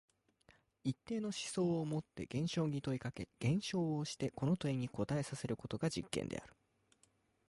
[0.83, 6.53] 一定の思想をもって現象に問いかけ、現象をしてこの問いに答えさせることが実験である。